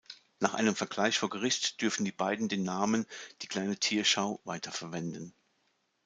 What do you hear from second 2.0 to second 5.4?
die beiden den Namen „Die kleine Tierschau“ weiterverwenden.